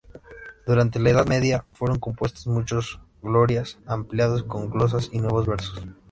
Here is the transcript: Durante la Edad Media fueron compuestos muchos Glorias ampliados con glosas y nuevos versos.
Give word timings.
Durante 0.65 0.97
la 0.99 1.11
Edad 1.11 1.27
Media 1.27 1.67
fueron 1.73 1.99
compuestos 1.99 2.47
muchos 2.47 2.99
Glorias 3.21 3.77
ampliados 3.85 4.41
con 4.41 4.67
glosas 4.71 5.09
y 5.11 5.19
nuevos 5.21 5.45
versos. 5.45 5.83